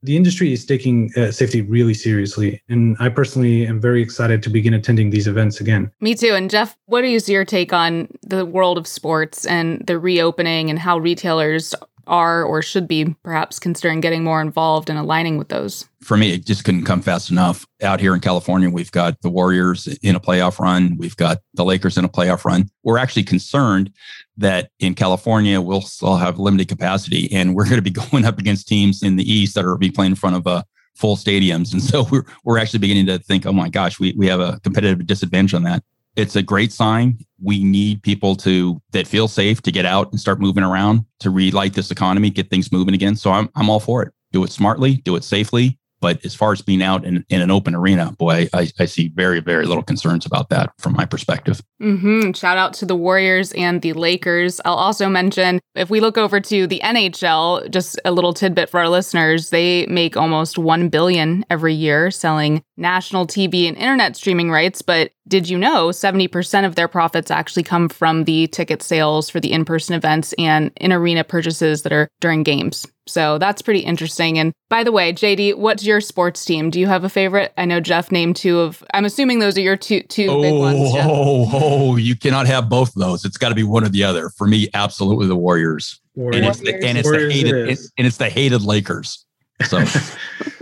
the 0.05 0.17
industry 0.17 0.53
is 0.53 0.65
taking 0.65 1.11
uh, 1.17 1.31
safety 1.31 1.63
really 1.63 1.95
seriously. 1.95 2.63
And 2.69 2.97
I 3.01 3.09
personally 3.09 3.67
am 3.67 3.81
very 3.81 4.03
excited 4.03 4.43
to 4.43 4.51
begin 4.51 4.75
attending 4.75 5.11
these 5.11 5.27
events 5.27 5.61
again. 5.61 5.91
Me 6.01 6.15
too. 6.15 6.35
And 6.35 6.51
Jeff, 6.51 6.77
what 6.87 7.05
is 7.05 7.29
your 7.29 7.45
take 7.45 7.73
on 7.73 8.09
the 8.23 8.45
world 8.45 8.77
of 8.77 8.87
sports 8.87 9.47
and 9.47 9.85
the 9.87 9.99
reopening 9.99 10.69
and 10.69 10.79
how 10.79 10.99
retailers 10.99 11.75
are 12.07 12.45
or 12.45 12.63
should 12.63 12.87
be 12.87 13.15
perhaps 13.23 13.59
considering 13.59 14.01
getting 14.01 14.25
more 14.25 14.41
involved 14.41 14.91
and 14.91 14.99
aligning 14.99 15.39
with 15.39 15.49
those? 15.49 15.89
For 16.03 16.17
me, 16.17 16.33
it 16.33 16.45
just 16.45 16.65
couldn't 16.65 16.85
come 16.85 17.03
fast 17.03 17.31
enough. 17.31 17.67
Out 17.83 18.01
here 18.01 18.15
in 18.15 18.21
California, 18.21 18.71
we've 18.71 18.93
got 18.93 19.21
the 19.23 19.31
Warriors 19.31 19.87
in 20.03 20.15
a 20.15 20.21
playoff 20.21 20.59
run. 20.59 20.97
We've 20.99 21.17
got 21.17 21.39
the 21.55 21.65
Lakers 21.65 21.97
in 21.97 22.05
a 22.05 22.09
playoff 22.09 22.45
run. 22.45 22.71
We're 22.83 22.99
actually 22.99 23.25
concerned 23.25 23.93
that 24.37 24.71
in 24.81 24.95
California 24.95 25.61
we'll 25.61 25.81
still 25.81 26.17
have 26.17 26.39
limited 26.39 26.69
capacity, 26.69 27.33
and 27.33 27.55
we're 27.55 27.65
going 27.65 27.77
to 27.77 27.83
be 27.83 27.91
going 28.11 28.25
up 28.25 28.39
against 28.39 28.69
teams 28.69 29.03
in 29.03 29.17
the 29.17 29.31
East 29.31 29.55
that 29.55 29.65
are 29.65 29.77
be 29.77 29.91
playing 29.91 30.13
in 30.13 30.17
front 30.17 30.37
of 30.37 30.47
uh, 30.47 30.63
full 30.95 31.17
stadiums, 31.17 31.73
and 31.73 31.83
so 31.83 32.07
we're 32.11 32.25
we're 32.45 32.59
actually 32.59 32.81
beginning 32.81 33.07
to 33.07 33.19
think, 33.19 33.47
oh 33.47 33.53
my 33.53 33.69
gosh, 33.69 33.99
we 33.99 34.15
we 34.17 34.27
have 34.27 34.41
a 34.41 34.61
competitive 34.61 35.07
disadvantage 35.07 35.55
on 35.55 35.63
that. 35.65 35.83
It's 36.16 36.37
a 36.37 36.42
great 36.42 36.73
sign. 36.73 37.18
We 37.42 37.64
need 37.64 38.02
people 38.02 38.37
to 38.37 38.80
that 38.92 39.06
feel 39.06 39.28
safe 39.28 39.62
to 39.62 39.73
get 39.73 39.85
out 39.85 40.11
and 40.11 40.21
start 40.21 40.40
moving 40.40 40.62
around 40.62 41.04
to 41.21 41.30
relight 41.30 41.75
this 41.75 41.90
economy, 41.90 42.30
get 42.30 42.50
things 42.50 42.71
moving 42.71 42.94
again. 42.94 43.16
So 43.16 43.30
I'm 43.30 43.50
I'm 43.54 43.68
all 43.68 43.80
for 43.80 44.02
it. 44.02 44.12
Do 44.33 44.44
it 44.44 44.50
smartly, 44.50 44.97
do 44.97 45.14
it 45.16 45.25
safely, 45.25 45.78
but 46.04 46.23
as 46.23 46.35
far 46.35 46.52
as 46.52 46.61
being 46.61 46.83
out 46.83 47.06
in, 47.06 47.25
in 47.30 47.40
an 47.40 47.50
open 47.50 47.75
arena, 47.75 48.12
boy, 48.18 48.47
I, 48.52 48.68
I 48.78 48.85
see 48.85 49.09
very, 49.09 49.40
very 49.40 49.64
little 49.64 49.83
concerns 49.83 50.26
about 50.26 50.50
that 50.50 50.71
from 50.78 50.92
my 50.92 51.06
perspective. 51.06 51.62
Mm-hmm. 51.80 52.33
Shout 52.33 52.59
out 52.59 52.75
to 52.75 52.85
the 52.85 52.94
Warriors 52.94 53.52
and 53.52 53.80
the 53.80 53.94
Lakers. 53.94 54.61
I'll 54.66 54.75
also 54.75 55.09
mention 55.09 55.61
if 55.75 55.88
we 55.88 56.00
look 56.00 56.18
over 56.18 56.40
to 56.40 56.66
the 56.66 56.83
NHL, 56.85 57.71
just 57.71 57.99
a 58.04 58.12
little 58.12 58.35
tidbit 58.35 58.68
for 58.68 58.80
our 58.80 58.90
listeners, 58.90 59.49
they 59.49 59.87
make 59.87 60.14
almost 60.14 60.59
1 60.59 60.90
billion 60.90 61.42
every 61.49 61.73
year 61.73 62.11
selling 62.11 62.62
national 62.76 63.26
TV 63.26 63.69
and 63.69 63.76
internet 63.76 64.16
streaming 64.16 64.50
rights, 64.50 64.83
but 64.83 65.12
did 65.26 65.49
you 65.49 65.57
know 65.57 65.88
70% 65.88 66.66
of 66.66 66.75
their 66.75 66.88
profits 66.88 67.31
actually 67.31 67.62
come 67.62 67.88
from 67.88 68.25
the 68.25 68.47
ticket 68.49 68.83
sales 68.83 69.31
for 69.31 69.40
the 69.40 69.52
in 69.52 69.64
person 69.64 69.95
events 69.95 70.35
and 70.38 70.71
in 70.76 70.93
arena 70.93 71.25
purchases 71.25 71.83
that 71.83 71.93
are 71.93 72.09
during 72.21 72.43
games? 72.43 72.87
So 73.07 73.38
that's 73.38 73.62
pretty 73.62 73.81
interesting. 73.81 74.38
And 74.38 74.52
by 74.71 74.83
the 74.83 74.93
way, 74.93 75.12
JD, 75.12 75.57
what's 75.57 75.85
your 75.85 76.00
sports 76.00 76.45
team? 76.45 76.71
Do 76.71 76.81
you 76.81 76.87
have 76.87 77.04
a 77.04 77.09
favorite? 77.09 77.52
I 77.59 77.66
know 77.66 77.81
Jeff 77.81 78.11
named 78.11 78.37
two 78.37 78.61
of. 78.61 78.83
I'm 78.95 79.04
assuming 79.04 79.40
those 79.40 79.59
are 79.59 79.61
your 79.61 79.76
two 79.76 80.02
two 80.02 80.28
oh, 80.28 80.43
big 80.43 80.54
ones. 80.54 80.93
Jeff. 80.93 81.07
Oh, 81.07 81.50
oh, 81.52 81.97
you 81.97 82.16
cannot 82.16 82.47
have 82.47 82.69
both 82.69 82.97
of 82.97 83.02
those. 83.02 83.25
It's 83.25 83.37
got 83.37 83.50
to 83.50 83.54
be 83.54 83.62
one 83.62 83.85
or 83.85 83.90
the 83.90 84.04
other. 84.04 84.31
For 84.31 84.47
me, 84.47 84.69
absolutely 84.73 85.26
the 85.26 85.37
Warriors. 85.37 86.00
Warriors. 86.14 86.37
And 86.37 86.47
it's 86.47 86.61
the, 86.61 86.87
and 86.87 86.99
it's 86.99 87.11
the 87.11 87.31
hated 87.31 87.69
it 87.69 87.78
and 87.99 88.07
it's 88.07 88.16
the 88.16 88.31
hated 88.31 88.62
Lakers. 88.62 89.25
So 89.66 89.78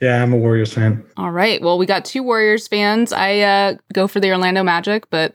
Yeah, 0.00 0.22
I'm 0.22 0.32
a 0.32 0.36
Warriors 0.36 0.72
fan. 0.72 1.04
All 1.16 1.30
right. 1.30 1.60
Well, 1.62 1.78
we 1.78 1.86
got 1.86 2.04
two 2.04 2.22
Warriors 2.22 2.68
fans. 2.68 3.12
I 3.12 3.40
uh, 3.40 3.76
go 3.92 4.06
for 4.06 4.20
the 4.20 4.30
Orlando 4.30 4.62
Magic, 4.62 5.08
but 5.10 5.32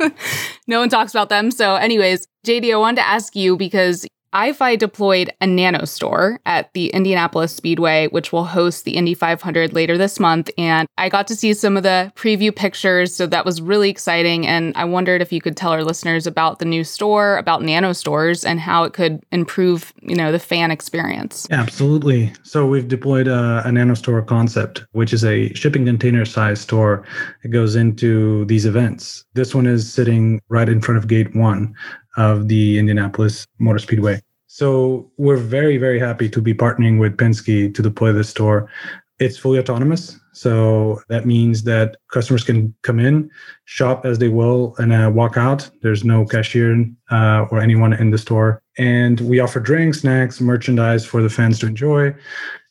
no 0.66 0.80
one 0.80 0.88
talks 0.88 1.12
about 1.12 1.28
them. 1.28 1.50
So, 1.50 1.76
anyways, 1.76 2.26
JD, 2.46 2.72
I 2.72 2.76
wanted 2.76 2.96
to 2.96 3.06
ask 3.06 3.36
you 3.36 3.56
because 3.56 4.06
iFi 4.34 4.78
deployed 4.78 5.32
a 5.40 5.46
nano 5.46 5.84
store 5.84 6.40
at 6.46 6.72
the 6.74 6.88
Indianapolis 6.88 7.54
Speedway, 7.54 8.08
which 8.08 8.32
will 8.32 8.44
host 8.44 8.84
the 8.84 8.96
Indy 8.96 9.14
500 9.14 9.72
later 9.72 9.96
this 9.96 10.20
month. 10.20 10.50
And 10.58 10.88
I 10.98 11.08
got 11.08 11.26
to 11.28 11.36
see 11.36 11.54
some 11.54 11.76
of 11.76 11.82
the 11.82 12.12
preview 12.16 12.54
pictures, 12.54 13.14
so 13.14 13.26
that 13.26 13.44
was 13.44 13.62
really 13.62 13.90
exciting. 13.90 14.46
And 14.46 14.72
I 14.76 14.84
wondered 14.84 15.22
if 15.22 15.32
you 15.32 15.40
could 15.40 15.56
tell 15.56 15.70
our 15.70 15.84
listeners 15.84 16.26
about 16.26 16.58
the 16.58 16.64
new 16.64 16.84
store, 16.84 17.38
about 17.38 17.62
nano 17.62 17.92
stores, 17.92 18.44
and 18.44 18.60
how 18.60 18.84
it 18.84 18.92
could 18.92 19.22
improve, 19.32 19.92
you 20.02 20.16
know, 20.16 20.32
the 20.32 20.38
fan 20.38 20.70
experience. 20.70 21.46
Absolutely. 21.50 22.32
So 22.42 22.66
we've 22.66 22.88
deployed 22.88 23.28
a, 23.28 23.62
a 23.64 23.72
nano 23.72 23.94
store 23.94 24.22
concept, 24.22 24.84
which 24.92 25.12
is 25.12 25.24
a 25.24 25.52
shipping 25.54 25.86
container 25.86 26.24
size 26.24 26.60
store. 26.60 27.04
It 27.42 27.48
goes 27.48 27.76
into 27.76 28.44
these 28.46 28.66
events. 28.66 29.24
This 29.34 29.54
one 29.54 29.66
is 29.66 29.92
sitting 29.92 30.40
right 30.48 30.68
in 30.68 30.80
front 30.80 30.98
of 30.98 31.08
gate 31.08 31.34
one 31.34 31.74
of 32.16 32.48
the 32.48 32.78
Indianapolis 32.78 33.46
Motor 33.58 33.78
Speedway. 33.78 34.20
So 34.46 35.10
we're 35.18 35.36
very, 35.36 35.76
very 35.76 35.98
happy 35.98 36.28
to 36.30 36.40
be 36.40 36.54
partnering 36.54 36.98
with 36.98 37.16
Penske 37.16 37.74
to 37.74 37.82
deploy 37.82 38.12
this 38.12 38.30
store. 38.30 38.70
It's 39.18 39.38
fully 39.38 39.58
autonomous. 39.58 40.18
So 40.32 41.00
that 41.08 41.24
means 41.24 41.62
that 41.62 41.96
customers 42.12 42.44
can 42.44 42.74
come 42.82 42.98
in, 42.98 43.30
shop 43.64 44.04
as 44.04 44.18
they 44.18 44.28
will, 44.28 44.74
and 44.78 44.92
uh, 44.92 45.10
walk 45.12 45.38
out. 45.38 45.68
There's 45.80 46.04
no 46.04 46.26
cashier 46.26 46.86
uh, 47.10 47.46
or 47.50 47.60
anyone 47.60 47.94
in 47.94 48.10
the 48.10 48.18
store. 48.18 48.62
And 48.76 49.20
we 49.20 49.40
offer 49.40 49.60
drinks, 49.60 50.00
snacks, 50.02 50.40
merchandise 50.40 51.06
for 51.06 51.22
the 51.22 51.30
fans 51.30 51.58
to 51.60 51.66
enjoy. 51.66 52.14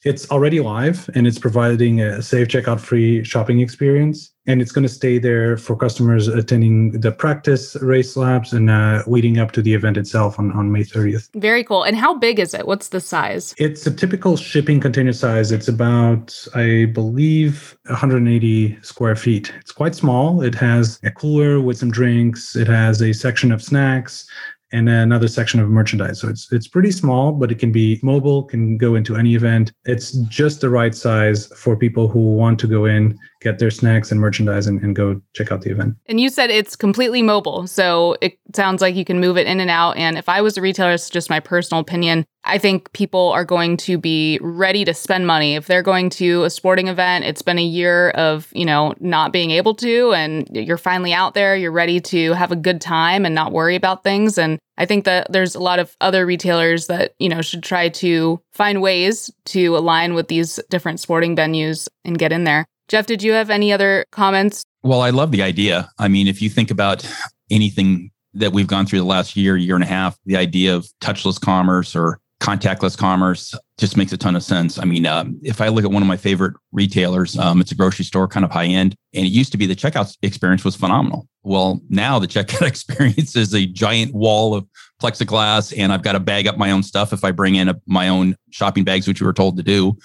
It's 0.03 0.29
already 0.29 0.59
live 0.59 1.09
and 1.15 1.25
it's 1.25 1.39
providing 1.39 2.01
a 2.01 2.21
safe 2.21 2.47
checkout 2.47 2.79
free 2.79 3.23
shopping 3.23 3.59
experience. 3.59 4.31
And 4.47 4.61
it's 4.61 4.71
going 4.71 4.83
to 4.83 4.93
stay 4.93 5.17
there 5.17 5.57
for 5.57 5.75
customers 5.75 6.27
attending 6.27 6.91
the 6.91 7.11
practice 7.11 7.75
race 7.81 8.15
labs 8.15 8.53
and 8.53 8.69
uh, 8.69 9.03
leading 9.07 9.39
up 9.39 9.51
to 9.53 9.61
the 9.61 9.73
event 9.73 9.97
itself 9.97 10.37
on, 10.37 10.51
on 10.51 10.71
May 10.71 10.83
30th. 10.83 11.29
Very 11.35 11.63
cool. 11.63 11.83
And 11.83 11.97
how 11.97 12.13
big 12.13 12.39
is 12.39 12.53
it? 12.53 12.67
What's 12.67 12.89
the 12.89 13.01
size? 13.01 13.55
It's 13.57 13.87
a 13.87 13.91
typical 13.91 14.37
shipping 14.37 14.79
container 14.79 15.13
size. 15.13 15.51
It's 15.51 15.67
about, 15.67 16.47
I 16.53 16.85
believe, 16.93 17.77
180 17.85 18.77
square 18.81 19.15
feet. 19.15 19.51
It's 19.59 19.71
quite 19.71 19.95
small. 19.95 20.41
It 20.41 20.55
has 20.55 20.99
a 21.03 21.11
cooler 21.11 21.59
with 21.59 21.77
some 21.77 21.91
drinks, 21.91 22.55
it 22.55 22.67
has 22.67 23.01
a 23.01 23.13
section 23.13 23.51
of 23.51 23.61
snacks 23.61 24.27
and 24.71 24.89
another 24.89 25.27
section 25.27 25.59
of 25.59 25.69
merchandise. 25.69 26.19
So 26.19 26.27
it's 26.27 26.51
it's 26.51 26.67
pretty 26.67 26.91
small, 26.91 27.31
but 27.31 27.51
it 27.51 27.59
can 27.59 27.71
be 27.71 27.99
mobile, 28.03 28.43
can 28.43 28.77
go 28.77 28.95
into 28.95 29.15
any 29.15 29.35
event. 29.35 29.71
It's 29.85 30.11
just 30.27 30.61
the 30.61 30.69
right 30.69 30.93
size 30.93 31.47
for 31.55 31.77
people 31.77 32.07
who 32.07 32.35
want 32.35 32.59
to 32.59 32.67
go 32.67 32.85
in, 32.85 33.17
get 33.45 33.59
their 33.59 33.69
snacks 33.69 34.11
and 34.11 34.19
merchandise 34.19 34.65
and, 34.65 34.81
and 34.81 34.95
go 34.95 35.21
check 35.33 35.51
out 35.51 35.61
the 35.61 35.69
event. 35.69 35.95
And 36.07 36.19
you 36.19 36.29
said 36.29 36.49
it's 36.49 36.75
completely 36.75 37.21
mobile. 37.21 37.67
So 37.67 38.17
it 38.21 38.39
sounds 38.55 38.81
like 38.81 38.95
you 38.95 39.05
can 39.05 39.19
move 39.19 39.37
it 39.37 39.45
in 39.45 39.59
and 39.59 39.69
out. 39.69 39.97
And 39.97 40.17
if 40.17 40.27
I 40.27 40.41
was 40.41 40.57
a 40.57 40.61
retailer, 40.61 40.93
it's 40.93 41.11
just 41.11 41.29
my 41.29 41.39
personal 41.39 41.79
opinion. 41.79 42.25
I 42.43 42.57
think 42.57 42.91
people 42.93 43.31
are 43.31 43.45
going 43.45 43.77
to 43.77 43.99
be 43.99 44.39
ready 44.41 44.83
to 44.85 44.93
spend 44.93 45.27
money. 45.27 45.55
If 45.55 45.67
they're 45.67 45.83
going 45.83 46.09
to 46.11 46.43
a 46.43 46.49
sporting 46.49 46.87
event, 46.87 47.25
it's 47.25 47.43
been 47.43 47.59
a 47.59 47.63
year 47.63 48.09
of, 48.11 48.49
you 48.51 48.65
know, 48.65 48.95
not 48.99 49.31
being 49.31 49.51
able 49.51 49.75
to, 49.75 50.13
and 50.13 50.47
you're 50.51 50.77
finally 50.77 51.13
out 51.13 51.35
there, 51.35 51.55
you're 51.55 51.71
ready 51.71 51.99
to 52.01 52.33
have 52.33 52.51
a 52.51 52.55
good 52.55 52.81
time 52.81 53.25
and 53.25 53.35
not 53.35 53.51
worry 53.51 53.75
about 53.75 54.03
things. 54.03 54.37
And 54.37 54.59
I 54.77 54.85
think 54.85 55.05
that 55.05 55.31
there's 55.31 55.55
a 55.55 55.59
lot 55.59 55.79
of 55.79 55.95
other 56.01 56.25
retailers 56.25 56.87
that, 56.87 57.13
you 57.19 57.29
know, 57.29 57.41
should 57.41 57.63
try 57.63 57.89
to 57.89 58.41
find 58.53 58.81
ways 58.81 59.31
to 59.45 59.77
align 59.77 60.13
with 60.13 60.27
these 60.27 60.59
different 60.69 60.99
sporting 60.99 61.35
venues 61.35 61.87
and 62.03 62.17
get 62.17 62.31
in 62.31 62.43
there. 62.43 62.65
Jeff, 62.87 63.05
did 63.05 63.23
you 63.23 63.31
have 63.31 63.49
any 63.49 63.71
other 63.71 64.05
comments? 64.11 64.63
Well, 64.83 65.01
I 65.01 65.09
love 65.09 65.31
the 65.31 65.41
idea. 65.41 65.89
I 65.97 66.07
mean, 66.07 66.27
if 66.27 66.41
you 66.41 66.49
think 66.49 66.69
about 66.69 67.09
anything 67.49 68.11
that 68.33 68.51
we've 68.51 68.67
gone 68.67 68.85
through 68.85 68.99
the 68.99 69.05
last 69.05 69.35
year, 69.35 69.55
year 69.55 69.75
and 69.75 69.83
a 69.83 69.87
half, 69.87 70.17
the 70.25 70.35
idea 70.35 70.75
of 70.75 70.87
touchless 71.01 71.39
commerce 71.39 71.95
or 71.95 72.19
contactless 72.41 72.97
commerce 72.97 73.55
just 73.77 73.97
makes 73.97 74.11
a 74.11 74.17
ton 74.17 74.35
of 74.35 74.43
sense. 74.43 74.77
I 74.77 74.85
mean, 74.85 75.05
um, 75.05 75.39
if 75.41 75.61
I 75.61 75.69
look 75.69 75.83
at 75.83 75.91
one 75.91 76.01
of 76.01 76.07
my 76.07 76.17
favorite 76.17 76.53
retailers, 76.71 77.37
um, 77.37 77.61
it's 77.61 77.71
a 77.71 77.75
grocery 77.75 78.05
store, 78.05 78.27
kind 78.27 78.45
of 78.45 78.51
high 78.51 78.65
end, 78.65 78.95
and 79.13 79.25
it 79.25 79.29
used 79.29 79.51
to 79.53 79.57
be 79.57 79.65
the 79.65 79.75
checkout 79.75 80.15
experience 80.21 80.63
was 80.63 80.75
phenomenal. 80.75 81.27
Well, 81.43 81.81
now 81.89 82.19
the 82.19 82.27
checkout 82.27 82.67
experience 82.67 83.35
is 83.35 83.53
a 83.53 83.65
giant 83.65 84.13
wall 84.13 84.53
of 84.53 84.67
plexiglass, 85.01 85.73
and 85.77 85.91
I've 85.91 86.03
got 86.03 86.13
to 86.13 86.19
bag 86.19 86.47
up 86.47 86.57
my 86.57 86.71
own 86.71 86.83
stuff 86.83 87.13
if 87.13 87.23
I 87.23 87.31
bring 87.31 87.55
in 87.55 87.69
a, 87.69 87.75
my 87.85 88.09
own 88.09 88.35
shopping 88.51 88.83
bags, 88.83 89.07
which 89.07 89.21
we 89.21 89.27
were 89.27 89.33
told 89.33 89.57
to 89.57 89.63
do. 89.63 89.97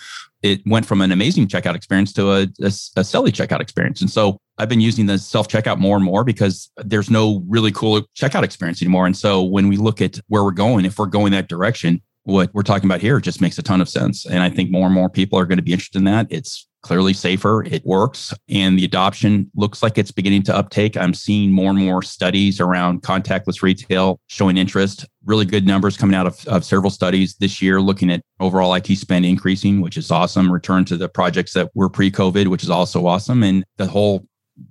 It 0.43 0.63
went 0.65 0.87
from 0.87 1.03
an 1.03 1.13
amazing 1.13 1.49
checkout 1.49 1.75
experience 1.75 2.15
to 2.15 2.33
a, 2.33 2.43
a, 2.63 2.73
a 2.97 3.05
silly 3.05 3.31
checkout 3.31 3.61
experience. 3.61 4.01
And 4.01 4.09
so 4.09 4.39
I've 4.57 4.71
been 4.71 4.81
using 4.81 5.07
the 5.07 5.19
self 5.19 5.49
checkout 5.49 5.79
more 5.79 5.97
and 5.97 6.05
more 6.05 6.25
because 6.25 6.71
there's 6.79 7.11
no 7.11 7.43
really 7.47 7.73
cool 7.73 8.03
checkout 8.19 8.43
experience 8.43 8.81
anymore. 8.81 9.05
And 9.05 9.17
so 9.17 9.43
when 9.43 9.69
we 9.69 9.77
look 9.77 10.01
at 10.01 10.19
where 10.29 10.43
we're 10.43 10.51
going, 10.51 10.87
if 10.87 10.99
we're 10.99 11.07
going 11.07 11.33
that 11.33 11.49
direction, 11.49 12.01
what 12.25 12.53
we're 12.53 12.63
talking 12.63 12.89
about 12.89 13.01
here 13.01 13.21
just 13.21 13.41
makes 13.41 13.59
a 13.59 13.63
ton 13.63 13.81
of 13.81 13.89
sense. 13.89 14.27
And 14.27 14.41
I 14.41 14.51
think 14.51 14.71
more 14.71 14.87
and 14.87 14.95
more 14.95 15.09
people 15.09 15.39
are 15.39 15.47
going 15.47 15.59
to 15.59 15.63
be 15.63 15.73
interested 15.73 15.99
in 15.99 16.05
that. 16.05 16.27
It's 16.31 16.69
clearly 16.83 17.13
safer, 17.13 17.63
it 17.65 17.85
works, 17.85 18.33
and 18.49 18.79
the 18.79 18.85
adoption 18.85 19.51
looks 19.55 19.83
like 19.83 19.99
it's 19.99 20.11
beginning 20.11 20.43
to 20.45 20.57
uptake. 20.57 20.97
I'm 20.97 21.13
seeing 21.13 21.51
more 21.51 21.71
and 21.71 21.79
more 21.79 22.03
studies 22.03 22.61
around 22.61 23.03
contactless 23.03 23.63
retail 23.63 24.19
showing 24.29 24.57
interest. 24.57 25.07
Really 25.25 25.45
good 25.45 25.67
numbers 25.67 25.97
coming 25.97 26.17
out 26.17 26.27
of, 26.27 26.47
of 26.49 26.65
several 26.65 26.91
studies 26.91 27.35
this 27.37 27.61
year 27.61 27.81
looking 27.81 28.11
at 28.11 28.23
overall 28.39 28.75
IT 28.75 28.87
spend 28.97 29.27
increasing, 29.27 29.81
which 29.81 29.97
is 29.97 30.11
awesome. 30.11 30.51
Return 30.51 30.85
to 30.87 30.97
the 30.97 31.09
projects 31.09 31.53
that 31.53 31.71
were 31.75 31.91
pre 31.91 32.11
COVID, 32.11 32.49
which 32.49 32.63
is 32.63 32.71
also 32.71 33.07
awesome. 33.07 33.43
And 33.43 33.65
the 33.77 33.87
whole 33.87 34.27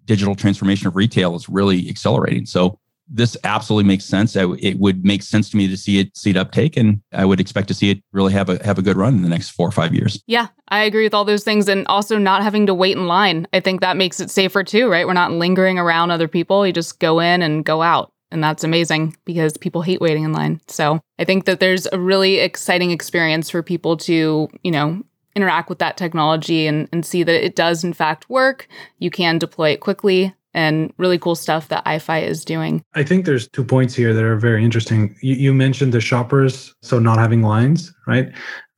digital 0.06 0.36
transformation 0.36 0.88
of 0.88 0.96
retail 0.96 1.36
is 1.36 1.50
really 1.50 1.90
accelerating. 1.90 2.46
So 2.46 2.80
this 3.10 3.36
absolutely 3.44 3.88
makes 3.88 4.06
sense. 4.06 4.36
It 4.36 4.80
would 4.80 5.04
make 5.04 5.24
sense 5.24 5.50
to 5.50 5.58
me 5.58 5.68
to 5.68 5.76
see 5.78 6.00
it 6.00 6.16
see 6.16 6.30
it 6.30 6.38
uptake, 6.38 6.78
and 6.78 7.02
I 7.12 7.26
would 7.26 7.40
expect 7.40 7.68
to 7.70 7.74
see 7.74 7.90
it 7.90 8.04
really 8.12 8.34
have 8.34 8.50
a 8.50 8.64
have 8.64 8.78
a 8.78 8.82
good 8.82 8.98
run 8.98 9.16
in 9.16 9.22
the 9.24 9.30
next 9.30 9.50
four 9.50 9.68
or 9.68 9.72
five 9.72 9.94
years. 9.94 10.22
Yeah, 10.28 10.48
I 10.70 10.84
agree 10.84 11.04
with 11.04 11.14
all 11.14 11.26
those 11.26 11.44
things, 11.44 11.68
and 11.68 11.88
also 11.88 12.18
not 12.18 12.44
having 12.44 12.66
to 12.68 12.74
wait 12.74 12.98
in 12.98 13.08
line. 13.08 13.48
I 13.54 13.60
think 13.60 13.82
that 13.82 13.98
makes 13.98 14.20
it 14.20 14.30
safer 14.30 14.64
too, 14.64 14.90
right? 14.90 15.08
We're 15.08 15.14
not 15.14 15.32
lingering 15.32 15.80
around 15.80 16.12
other 16.12 16.28
people. 16.28 16.66
You 16.66 16.74
just 16.74 17.00
go 17.00 17.20
in 17.20 17.42
and 17.42 17.66
go 17.66 17.82
out. 17.82 18.12
And 18.32 18.44
that's 18.44 18.64
amazing 18.64 19.18
because 19.26 19.58
people 19.58 19.82
hate 19.82 20.02
waiting 20.02 20.24
in 20.24 20.34
line. 20.34 20.62
So 20.68 21.00
I 21.18 21.26
think 21.26 21.46
that 21.46 21.60
there's 21.60 21.88
a 21.92 22.00
really 22.00 22.38
exciting 22.38 22.92
experience 22.92 23.50
for 23.50 23.64
people 23.64 23.98
to, 23.98 24.48
you 24.64 24.72
know, 24.72 25.02
interact 25.36 25.68
with 25.68 25.80
that 25.80 25.98
technology 25.98 26.68
and, 26.68 26.88
and 26.92 27.04
see 27.04 27.24
that 27.24 27.44
it 27.44 27.56
does 27.56 27.84
in 27.84 27.94
fact 27.94 28.30
work. 28.30 28.68
You 29.00 29.10
can 29.10 29.40
deploy 29.40 29.70
it 29.72 29.80
quickly 29.80 30.36
and 30.54 30.94
really 30.98 31.20
cool 31.20 31.36
stuff 31.36 31.68
that 31.68 31.86
iFi 31.86 32.24
is 32.24 32.44
doing. 32.44 32.84
I 32.94 33.04
think 33.04 33.26
there's 33.26 33.48
two 33.48 33.64
points 33.64 33.96
here 33.96 34.14
that 34.14 34.24
are 34.24 34.38
very 34.38 34.64
interesting. 34.64 35.16
You, 35.22 35.36
you 35.36 35.54
mentioned 35.54 35.94
the 35.94 36.02
shoppers, 36.02 36.74
so 36.82 37.00
not 37.00 37.18
having 37.18 37.42
lines, 37.42 37.94
right? 38.08 38.32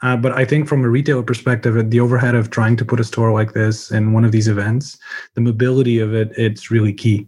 Uh, 0.03 0.17
but 0.17 0.31
I 0.33 0.45
think 0.45 0.67
from 0.67 0.83
a 0.83 0.89
retailer 0.89 1.23
perspective, 1.23 1.89
the 1.89 1.99
overhead 1.99 2.35
of 2.35 2.49
trying 2.49 2.75
to 2.77 2.85
put 2.85 2.99
a 2.99 3.03
store 3.03 3.31
like 3.31 3.53
this 3.53 3.91
in 3.91 4.13
one 4.13 4.25
of 4.25 4.31
these 4.31 4.47
events, 4.47 4.97
the 5.35 5.41
mobility 5.41 5.99
of 5.99 6.13
it, 6.13 6.31
it's 6.37 6.71
really 6.71 6.91
key, 6.91 7.27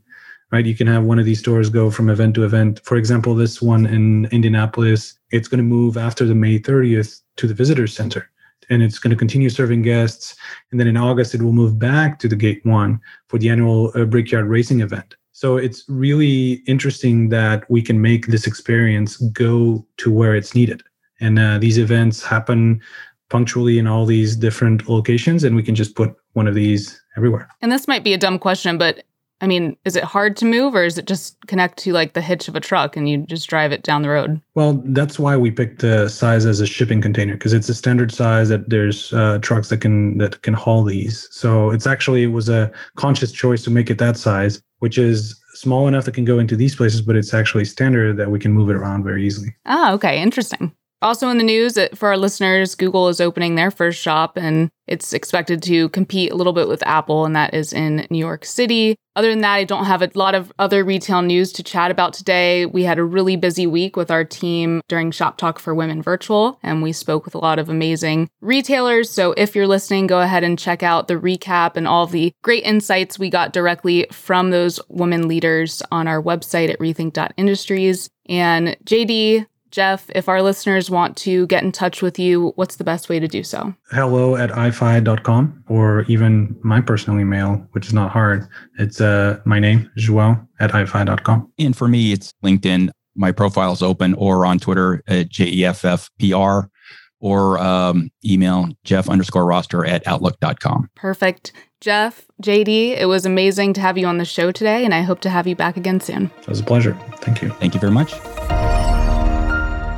right? 0.52 0.66
You 0.66 0.76
can 0.76 0.88
have 0.88 1.04
one 1.04 1.20
of 1.20 1.26
these 1.26 1.40
stores 1.40 1.70
go 1.70 1.92
from 1.92 2.10
event 2.10 2.34
to 2.36 2.44
event. 2.44 2.82
For 2.84 2.98
example, 2.98 3.36
this 3.36 3.62
one 3.62 3.86
in 3.86 4.26
Indianapolis, 4.26 5.14
it's 5.32 5.48
going 5.48 5.60
to 5.60 5.64
move 5.64 5.98
after 5.98 6.26
the 6.26 6.36
May 6.36 6.58
30th 6.60 7.22
to 7.38 7.48
the 7.48 7.54
visitor 7.54 7.88
center 7.88 8.30
and 8.74 8.84
it's 8.84 9.00
going 9.00 9.12
to 9.12 9.16
continue 9.16 9.50
serving 9.50 9.84
guests. 9.84 10.36
And 10.72 10.80
then 10.80 10.88
in 10.88 10.98
August, 10.98 11.34
it 11.34 11.42
will 11.42 11.54
move 11.54 11.80
back 11.80 12.20
to 12.20 12.28
the 12.28 12.36
Gate 12.36 12.66
One 12.66 13.00
for 13.28 13.38
the 13.38 13.50
annual 13.50 13.92
uh, 13.96 14.06
Brickyard 14.06 14.48
Racing 14.48 14.82
event. 14.82 15.16
So 15.32 15.58
it's 15.58 15.84
really 15.88 16.64
interesting 16.68 17.30
that 17.30 17.70
we 17.70 17.82
can 17.82 18.02
make 18.02 18.28
this 18.28 18.46
experience 18.46 19.18
go 19.18 19.86
to 19.98 20.12
where 20.12 20.36
it's 20.36 20.54
needed. 20.54 20.84
And 21.20 21.40
uh, 21.40 21.58
these 21.58 21.78
events 21.78 22.24
happen 22.24 22.82
punctually 23.30 23.80
in 23.80 23.88
all 23.88 24.06
these 24.06 24.36
different 24.36 24.88
locations, 24.88 25.44
and 25.44 25.56
we 25.56 25.64
can 25.64 25.74
just 25.74 25.96
put 25.96 26.16
one 26.34 26.48
of 26.48 26.54
these 26.54 27.02
everywhere. 27.18 27.48
And 27.62 27.72
this 27.72 27.88
might 27.88 28.04
be 28.04 28.14
a 28.14 28.18
dumb 28.18 28.38
question, 28.38 28.78
but 28.78 29.04
I 29.44 29.46
mean, 29.46 29.76
is 29.84 29.98
it 29.98 30.06
hard 30.06 30.38
to 30.38 30.46
move 30.46 30.74
or 30.74 30.86
is 30.86 30.98
it 30.98 31.06
just 31.06 31.36
connect 31.48 31.78
to 31.80 31.92
like 31.92 32.14
the 32.14 32.22
hitch 32.22 32.48
of 32.48 32.56
a 32.56 32.62
truck 32.62 32.96
and 32.96 33.10
you 33.10 33.26
just 33.28 33.50
drive 33.50 33.74
it 33.74 33.84
down 33.84 34.02
the 34.02 34.08
road? 34.08 34.42
Well, 34.56 34.82
that's 34.86 35.20
why 35.20 35.36
we 35.36 35.52
picked 35.52 35.82
the 35.82 36.08
size 36.08 36.46
as 36.46 36.62
a 36.62 36.66
shipping 36.66 37.02
container 37.02 37.34
because 37.34 37.52
it's 37.52 37.68
a 37.68 37.74
standard 37.74 38.14
size 38.14 38.48
that 38.48 38.70
there's 38.70 39.12
uh, 39.12 39.40
trucks 39.42 39.68
that 39.68 39.82
can 39.82 40.18
that 40.20 40.44
can 40.44 40.54
haul 40.54 40.86
these. 40.86 41.28
So 41.32 41.72
it's 41.72 41.86
actually 41.86 42.24
it 42.24 42.28
was 42.28 42.48
a 42.48 42.72
conscious 42.96 43.34
choice 43.34 43.66
to 43.66 43.70
make 43.70 43.90
it 43.90 43.98
that 43.98 44.16
size, 44.16 44.62
which 44.80 44.98
is 44.98 45.38
small 45.56 45.90
enough 45.90 46.06
that 46.06 46.14
can 46.14 46.24
go 46.24 46.40
into 46.40 46.56
these 46.56 46.78
places, 46.78 47.02
but 47.02 47.18
it's 47.18 47.34
actually 47.34 47.66
standard 47.66 48.16
that 48.16 48.32
we 48.32 48.40
can 48.40 48.54
move 48.54 48.70
it 48.70 48.78
around 48.78 49.04
very 49.04 49.26
easily. 49.26 49.54
Oh, 49.66 49.94
okay, 49.96 50.22
interesting. 50.22 50.72
Also 51.04 51.28
in 51.28 51.38
the 51.38 51.44
news, 51.44 51.78
uh, 51.78 51.90
for 51.94 52.08
our 52.08 52.18
listeners, 52.18 52.76
Google 52.76 53.10
is 53.10 53.20
opening 53.20 53.56
their 53.56 53.70
first 53.70 54.00
shop 54.00 54.38
and 54.38 54.70
it's 54.88 55.12
expected 55.12 55.62
to 55.64 55.90
compete 55.90 56.32
a 56.32 56.36
little 56.36 56.54
bit 56.54 56.68
with 56.68 56.86
Apple, 56.86 57.26
and 57.26 57.36
that 57.36 57.54
is 57.54 57.72
in 57.72 58.06
New 58.10 58.18
York 58.18 58.44
City. 58.44 58.98
Other 59.16 59.30
than 59.30 59.42
that, 59.42 59.54
I 59.54 59.64
don't 59.64 59.86
have 59.86 60.02
a 60.02 60.10
lot 60.16 60.36
of 60.36 60.52
other 60.60 60.84
retail 60.84 61.22
news 61.22 61.54
to 61.54 61.64
chat 61.64 61.92
about 61.92 62.14
today. 62.14 62.66
We 62.66 62.84
had 62.84 63.00
a 63.00 63.04
really 63.04 63.36
busy 63.36 63.68
week 63.68 63.96
with 63.96 64.12
our 64.12 64.26
team 64.26 64.82
during 64.88 65.12
Shop 65.12 65.38
Talk 65.38 65.60
for 65.60 65.74
Women 65.74 66.02
Virtual, 66.02 66.60
and 66.64 66.82
we 66.82 66.92
spoke 66.92 67.24
with 67.24 67.36
a 67.36 67.40
lot 67.40 67.60
of 67.60 67.70
amazing 67.70 68.30
retailers. 68.42 69.10
So 69.10 69.34
if 69.38 69.56
you're 69.56 69.68
listening, 69.68 70.08
go 70.08 70.20
ahead 70.20 70.44
and 70.44 70.60
check 70.60 70.84
out 70.84 71.08
the 71.08 71.16
recap 71.16 71.78
and 71.78 71.88
all 71.88 72.08
the 72.08 72.34
great 72.44 72.64
insights 72.64 73.20
we 73.20 73.30
got 73.30 73.54
directly 73.54 74.08
from 74.12 74.52
those 74.52 74.80
women 74.90 75.28
leaders 75.28 75.82
on 75.92 76.08
our 76.08 76.22
website 76.22 76.70
at 76.70 76.80
rethink.industries. 76.80 78.10
And 78.28 78.78
JD, 78.86 79.46
Jeff, 79.74 80.08
if 80.14 80.30
our 80.30 80.44
listeners 80.44 80.92
want 80.92 81.18
to 81.18 81.48
get 81.48 81.64
in 81.64 81.72
touch 81.72 82.04
with 82.04 82.20
you, 82.20 82.54
what's 82.58 82.76
the 82.76 82.84
best 82.84 83.10
way 83.10 83.20
to 83.20 83.28
do 83.28 83.44
so? 83.44 83.74
Hello 83.90 84.36
at 84.36 84.52
ifi.com 84.52 85.64
or 85.68 86.04
even 86.04 86.56
my 86.64 86.80
personal 86.80 87.20
email, 87.20 87.56
which 87.72 87.88
is 87.88 87.94
not 87.94 88.12
hard. 88.12 88.48
It's 88.78 89.02
uh, 89.02 89.40
my 89.46 89.58
name, 89.58 89.90
Joao 89.98 90.48
at 90.60 90.70
ifi.com. 90.70 91.52
And 91.58 91.76
for 91.76 91.88
me, 91.88 92.12
it's 92.12 92.36
LinkedIn. 92.46 92.92
My 93.16 93.32
profile 93.32 93.74
is 93.74 93.82
open 93.82 94.14
or 94.14 94.46
on 94.46 94.60
Twitter 94.60 95.02
at 95.08 95.30
JEFFPR 95.30 96.70
or 97.20 97.58
um, 97.58 98.12
email 98.24 98.70
jeff 98.84 99.10
underscore 99.10 99.46
roster 99.46 99.84
at 99.86 100.06
outlook.com. 100.06 100.92
Perfect. 100.94 101.52
Jeff, 101.82 102.28
JD, 102.44 102.96
it 103.00 103.08
was 103.08 103.26
amazing 103.26 103.74
to 103.74 103.82
have 103.82 103.98
you 103.98 104.06
on 104.06 104.20
the 104.20 104.26
show 104.26 104.52
today, 104.52 104.86
and 104.86 104.94
I 104.94 105.02
hope 105.02 105.20
to 105.22 105.32
have 105.32 105.48
you 105.48 105.56
back 105.56 105.78
again 105.78 106.00
soon. 106.00 106.30
It 106.42 106.48
was 106.48 106.60
a 106.60 106.64
pleasure. 106.64 106.94
Thank 107.18 107.42
you. 107.42 107.50
Thank 107.50 107.74
you 107.74 107.80
very 107.80 107.92
much. 107.92 108.14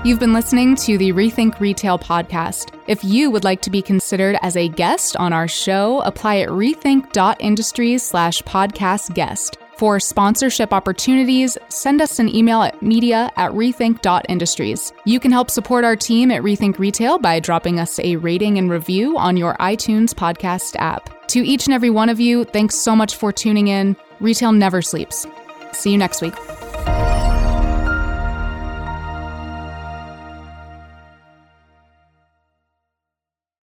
You've 0.06 0.20
been 0.20 0.34
listening 0.34 0.76
to 0.76 1.00
the 1.00 1.14
Rethink 1.14 1.60
Retail 1.60 1.98
podcast. 1.98 2.80
If 2.86 3.04
you 3.04 3.32
would 3.32 3.44
like 3.44 3.62
to 3.62 3.72
be 3.72 3.82
considered 3.82 4.38
as 4.44 4.56
a 4.56 4.70
guest 4.70 5.18
on 5.18 5.34
our 5.34 5.48
show, 5.48 6.02
apply 6.02 6.42
at 6.42 6.50
rethink.industries 6.50 8.04
slash 8.04 8.44
podcast 8.44 9.16
guest. 9.16 9.58
For 9.78 10.00
sponsorship 10.00 10.72
opportunities, 10.74 11.58
send 11.70 12.04
us 12.04 12.20
an 12.20 12.30
email 12.30 12.62
at 12.62 12.84
media 12.84 13.32
at 13.36 13.52
rethink.industries. 13.54 14.94
You 15.06 15.20
can 15.20 15.32
help 15.32 15.50
support 15.50 15.84
our 15.84 15.96
team 15.96 16.30
at 16.30 16.44
Rethink 16.44 16.78
Retail 16.78 17.18
by 17.18 17.40
dropping 17.40 17.80
us 17.80 17.98
a 17.98 18.18
rating 18.18 18.60
and 18.60 18.70
review 18.70 19.18
on 19.18 19.38
your 19.38 19.56
iTunes 19.56 20.14
podcast 20.14 20.76
app. 20.76 21.28
To 21.30 21.40
each 21.40 21.66
and 21.66 21.74
every 21.74 21.90
one 21.90 22.10
of 22.10 22.20
you, 22.20 22.46
thanks 22.46 22.76
so 22.76 22.96
much 22.96 23.16
for 23.16 23.34
tuning 23.34 23.70
in. 23.70 23.96
Retail 24.20 24.52
never 24.52 24.84
sleeps. 24.84 25.26
See 25.72 25.92
you 25.92 25.98
next 25.98 26.22
week. 26.22 26.36